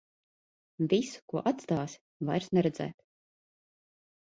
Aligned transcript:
Visu, 0.93 1.19
ko 1.33 1.43
atstāsi, 1.51 2.01
vairs 2.31 2.51
neredzēt. 2.61 3.01